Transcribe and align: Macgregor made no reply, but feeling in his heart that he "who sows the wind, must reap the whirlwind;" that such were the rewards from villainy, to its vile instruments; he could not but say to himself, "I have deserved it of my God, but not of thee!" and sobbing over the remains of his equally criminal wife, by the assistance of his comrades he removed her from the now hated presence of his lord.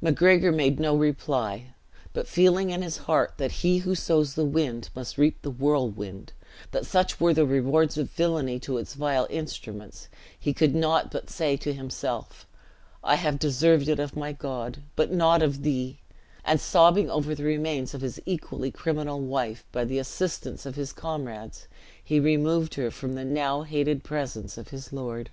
Macgregor 0.00 0.52
made 0.52 0.78
no 0.78 0.94
reply, 0.94 1.74
but 2.12 2.28
feeling 2.28 2.70
in 2.70 2.80
his 2.80 2.96
heart 3.10 3.34
that 3.38 3.50
he 3.50 3.78
"who 3.78 3.96
sows 3.96 4.34
the 4.34 4.44
wind, 4.44 4.88
must 4.94 5.18
reap 5.18 5.42
the 5.42 5.50
whirlwind;" 5.50 6.32
that 6.70 6.86
such 6.86 7.18
were 7.20 7.34
the 7.34 7.44
rewards 7.44 7.96
from 7.96 8.06
villainy, 8.06 8.60
to 8.60 8.76
its 8.78 8.94
vile 8.94 9.26
instruments; 9.30 10.06
he 10.38 10.54
could 10.54 10.76
not 10.76 11.10
but 11.10 11.28
say 11.28 11.56
to 11.56 11.72
himself, 11.74 12.46
"I 13.02 13.16
have 13.16 13.40
deserved 13.40 13.88
it 13.88 13.98
of 13.98 14.14
my 14.14 14.30
God, 14.30 14.80
but 14.94 15.10
not 15.10 15.42
of 15.42 15.64
thee!" 15.64 15.98
and 16.44 16.60
sobbing 16.60 17.10
over 17.10 17.34
the 17.34 17.42
remains 17.42 17.94
of 17.94 18.00
his 18.00 18.20
equally 18.24 18.70
criminal 18.70 19.20
wife, 19.22 19.64
by 19.72 19.84
the 19.84 19.98
assistance 19.98 20.64
of 20.66 20.76
his 20.76 20.92
comrades 20.92 21.66
he 22.04 22.20
removed 22.20 22.74
her 22.76 22.92
from 22.92 23.16
the 23.16 23.24
now 23.24 23.62
hated 23.62 24.04
presence 24.04 24.56
of 24.56 24.68
his 24.68 24.92
lord. 24.92 25.30